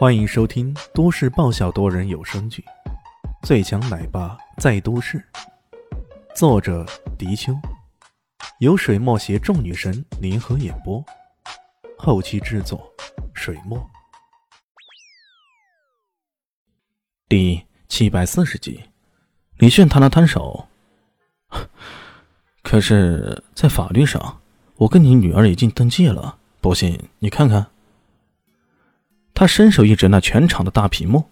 [0.00, 2.64] 欢迎收听都市爆笑多人有声剧
[3.46, 5.18] 《最强奶爸在都市》，
[6.34, 6.86] 作者：
[7.18, 7.54] 迪秋，
[8.60, 11.04] 由水墨携众女神联合演播，
[11.98, 12.90] 后期制作：
[13.34, 13.78] 水墨。
[17.28, 18.82] 第七百四十集，
[19.58, 20.66] 李炫摊了摊手，
[22.64, 24.40] 可是，在法律上，
[24.76, 27.66] 我跟你女儿已经登记了，不信你看看。
[29.40, 31.24] 他伸手一指那全场的大屏幕，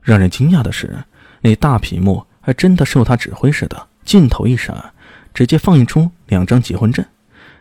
[0.00, 1.02] 让人惊讶的是，
[1.40, 4.94] 那大屏幕还真的受他指挥似的，镜头一闪，
[5.34, 7.04] 直接放映出两张结婚证，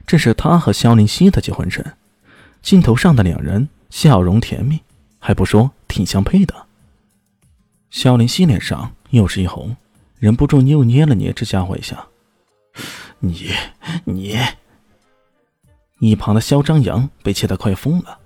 [0.06, 1.84] 这是他和肖林熙的结婚证。
[2.62, 4.80] 镜头上的两人笑容甜蜜，
[5.18, 6.54] 还不说挺相配的。
[7.90, 9.76] 肖林熙脸上又是一红，
[10.20, 12.06] 忍不住又捏了捏这家伙一下。
[13.18, 13.50] 你
[14.04, 14.38] 你，
[15.98, 18.20] 一旁的肖张扬被气得快疯了，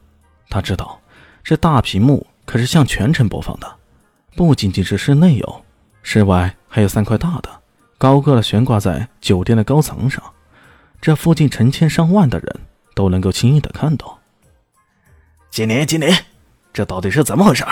[0.50, 1.00] 他知道。
[1.50, 3.78] 这大屏幕可是向全城播放的，
[4.36, 5.66] 不仅仅是室内有，
[6.04, 7.50] 室外还有三块大的，
[7.98, 10.24] 高个的悬挂在酒店的高层上，
[11.02, 12.56] 这附近成千上万的人
[12.94, 14.20] 都能够轻易的看到。
[15.50, 16.14] 经理，经理，
[16.72, 17.66] 这到底是怎么回事？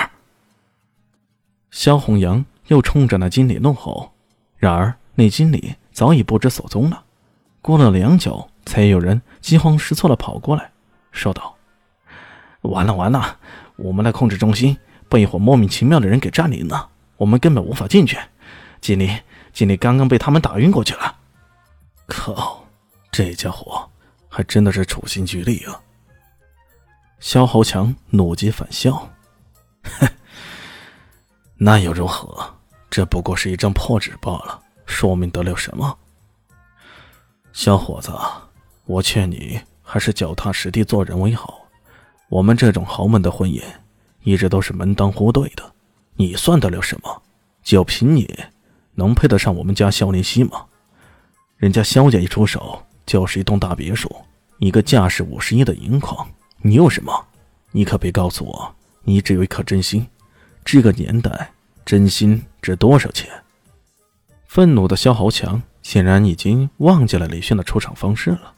[1.70, 4.12] 肖红阳又冲着那经理怒吼，
[4.58, 7.04] 然而那经理早已不知所踪了。
[7.62, 10.72] 过了良久，才有人惊慌失措的跑过来，
[11.12, 11.54] 说道
[12.68, 13.40] ：“完了，完了！”
[13.78, 14.76] 我们的控制中心
[15.08, 18.18] 被一伙莫名其妙的人给占领了，我们根本无法进去。
[18.82, 19.16] 经理，
[19.54, 21.16] 经理刚刚被他们打晕过去了。
[22.08, 22.66] 靠，
[23.12, 23.88] 这家伙
[24.28, 25.80] 还真的是处心积虑啊！
[27.20, 28.94] 肖豪强怒极反笑
[30.00, 30.08] ：“哼，
[31.56, 32.56] 那又如何？
[32.90, 35.98] 这不过是一张破纸罢了，说明得了什么？
[37.54, 38.12] 小伙子，
[38.86, 41.62] 我劝你还是脚踏实地做人为好。”
[42.30, 43.62] 我们这种豪门的婚姻，
[44.24, 45.64] 一直都是门当户对的。
[46.16, 47.22] 你算得了什么？
[47.64, 48.38] 就凭你，
[48.96, 50.66] 能配得上我们家肖林熙吗？
[51.58, 54.14] 人家肖家一出手就是一栋大别墅，
[54.60, 56.28] 一个价值五十亿的银矿。
[56.62, 57.26] 你有什么？
[57.72, 60.06] 你可别告诉我，你只有一颗真心。
[60.66, 61.52] 这个年代，
[61.86, 63.30] 真心值多少钱？
[64.48, 68.54] 愤怒的肖豪强显然已经忘记了李炫的出场方式了。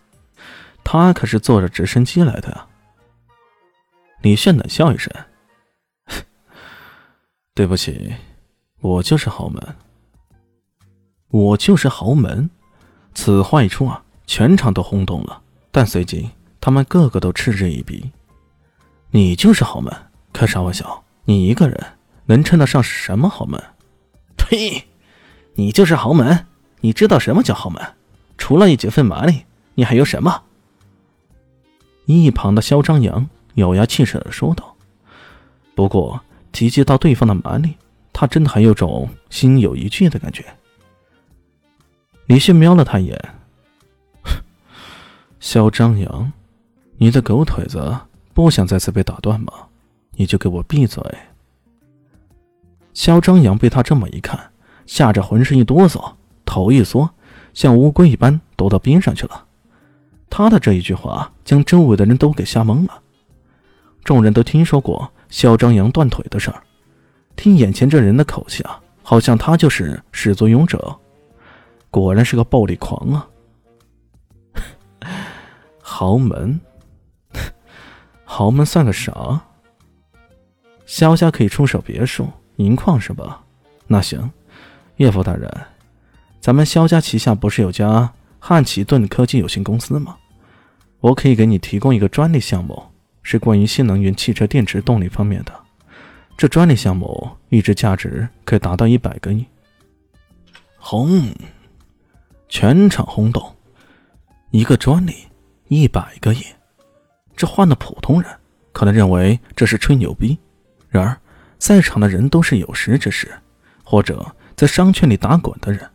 [0.83, 2.67] 他可是坐着直升机来的啊。
[4.21, 5.11] 李炫冷笑一声
[7.55, 8.13] ：“对不起，
[8.81, 9.61] 我就是豪门。
[11.29, 12.49] 我就是豪门。”
[13.15, 15.41] 此话一出啊，全场都轰动了。
[15.71, 18.11] 但随即，他们个个都嗤之以鼻
[19.11, 19.93] ：“你就是豪门？
[20.33, 21.03] 开啥玩笑？
[21.25, 21.79] 你一个人
[22.25, 23.61] 能称得上是什么豪门
[24.37, 24.85] ？”“呸！
[25.55, 26.45] 你就是豪门？
[26.81, 27.81] 你知道什么叫豪门？
[28.37, 30.43] 除了一几分马力，你还有什么？”
[32.05, 33.29] 一旁的肖张扬。
[33.59, 34.75] 咬牙切齿的说道
[35.75, 36.19] ：“不过
[36.51, 37.75] 提及到对方的蛮力，
[38.11, 40.43] 他真的还有种心有余悸的感觉。”
[42.25, 43.29] 李迅瞄了他一眼
[45.39, 46.31] ：“肖张扬，
[46.97, 47.95] 你的狗腿子
[48.33, 49.53] 不想再次被打断吗？
[50.13, 51.03] 你就给我闭嘴！”
[52.93, 54.51] 肖张扬被他这么一看，
[54.85, 56.13] 吓着浑身一哆嗦，
[56.45, 57.09] 头一缩，
[57.53, 59.45] 像乌龟一般躲到边上去了。
[60.29, 63.01] 他的这一句话将周围的人都给吓懵了。
[64.09, 66.63] 众人都听说过肖张扬断腿的事儿，
[67.35, 70.97] 听眼前这人的口气啊，好像他就是始作俑者。
[71.91, 73.27] 果然是个暴力狂啊！
[75.79, 76.59] 豪门，
[78.25, 79.39] 豪门算个啥？
[80.87, 83.43] 肖家可以出手别墅、银矿是吧？
[83.85, 84.31] 那行，
[84.95, 85.47] 岳父大人，
[86.41, 90.17] 咱们肖家旗下不是有家汉奇顿科技有限公司吗？
[90.99, 92.81] 我可以给你提供一个专利项目。
[93.23, 95.53] 是关于新能源汽车电池动力方面的，
[96.37, 99.45] 这专利项目预值价值可以达到一百个亿。
[100.77, 101.33] 轰！
[102.47, 103.55] 全场轰动。
[104.51, 105.13] 一个专利，
[105.67, 106.43] 一百个亿，
[107.35, 108.31] 这换了普通人
[108.71, 110.39] 可能认为这是吹牛逼，
[110.89, 111.15] 然而
[111.59, 113.31] 在场的人都是有识之士，
[113.83, 114.25] 或者
[114.55, 115.87] 在商圈里打滚的人，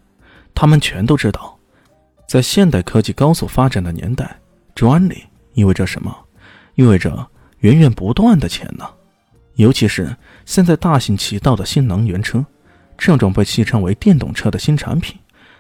[0.54, 1.58] 他们全都知道，
[2.28, 4.38] 在现代科技高速发展的年代，
[4.72, 5.24] 专利
[5.54, 6.23] 意味着什么。
[6.74, 7.28] 意味着
[7.58, 8.88] 源源不断的钱呢，
[9.54, 12.44] 尤其是现在大行其道的新能源车，
[12.98, 15.18] 这种被戏称为电动车的新产品，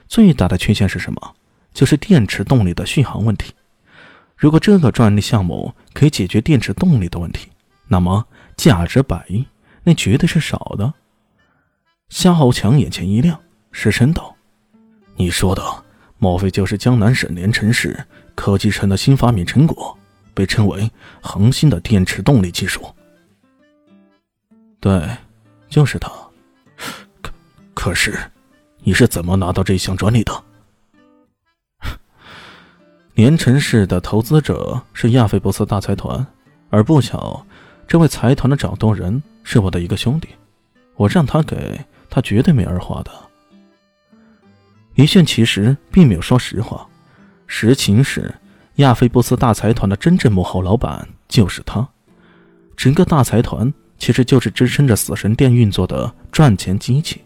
[0.08, 1.34] 最大的缺陷是什么？
[1.72, 3.52] 就是电池动力的续航问题。
[4.36, 7.48] 如果这个专利项目可以解决电池动力的问题，
[7.88, 8.24] 那么
[8.56, 9.44] 价值百亿，
[9.82, 10.92] 那绝对是少的。
[12.10, 13.40] 夏侯强眼前一亮，
[13.72, 14.36] 失声道
[15.16, 15.62] ：“你说的，
[16.18, 19.96] 莫非就是江南省连城市科技城的新发明成果？”
[20.34, 20.90] 被称为
[21.22, 22.84] 恒星的电池动力技术。
[24.80, 25.08] 对，
[25.68, 26.10] 就是他。
[27.22, 27.32] 可
[27.72, 28.18] 可是，
[28.80, 30.42] 你是怎么拿到这项专利的？
[33.14, 36.26] 连城市的投资者是亚非伯斯大财团，
[36.68, 37.46] 而不巧，
[37.86, 40.28] 这位财团的掌舵人是我的一个兄弟。
[40.96, 41.80] 我让他给
[42.10, 43.12] 他，绝对没二话的。
[44.96, 46.86] 一炫其实并没有说实话，
[47.46, 48.34] 实情是
[48.76, 51.86] 亚非波斯大财团的真正幕后老板就是他。
[52.76, 57.22] 整个大财团其实就是支撑着死神殿运作的赚钱机器。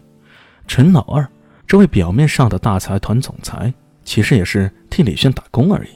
[0.67, 1.27] 陈老二
[1.65, 3.73] 这位表面上的大财团总裁，
[4.03, 5.89] 其实也是替李炫打工而已。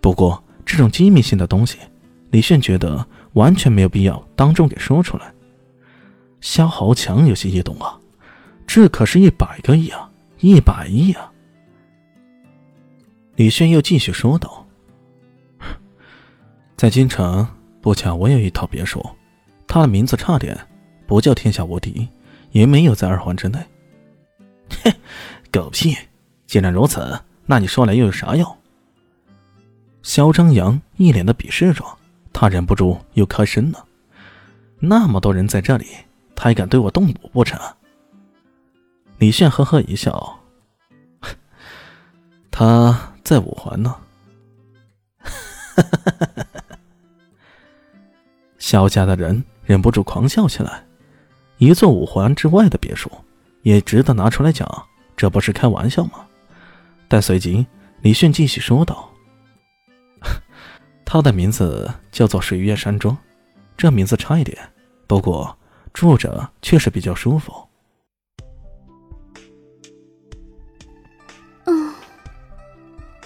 [0.00, 1.78] 不过这种机密性的东西，
[2.30, 5.32] 李炫觉得完全没有必要当众给说出来。
[6.42, 7.98] 肖豪强有些异动啊，
[8.66, 10.10] 这可是一百个亿啊，
[10.40, 11.29] 一百亿啊！
[13.40, 14.66] 李炫又继续说道
[16.76, 17.48] ：“在京城，
[17.80, 19.02] 不巧我有一套别墅，
[19.66, 20.54] 它的名字差点
[21.06, 22.06] 不叫天下无敌，
[22.50, 23.58] 也没有在二环之内。”
[24.84, 24.92] 哼，
[25.50, 25.96] 狗屁！
[26.46, 28.58] 既然如此，那你说来又有啥用？
[30.02, 31.96] 肖张扬一脸的鄙视状，
[32.34, 33.86] 他忍不住又开声了
[34.80, 35.86] ：“那么多人在这里。”
[36.36, 37.58] 他还敢对我动武不成？
[39.16, 40.38] 李炫呵呵一笑，
[42.50, 43.94] 他在五环呢。
[48.58, 50.84] 肖家的人忍不住狂笑起来。
[51.58, 53.08] 一座五环之外的别墅，
[53.62, 54.68] 也值得拿出来讲，
[55.16, 56.26] 这不是开玩笑吗？
[57.06, 57.64] 但随即，
[58.00, 59.08] 李迅继续说道
[61.06, 63.16] ：“他的名字叫做水月山庄，
[63.76, 64.58] 这名字差一点，
[65.06, 65.56] 不过……”
[65.94, 67.52] 住着确实比较舒服。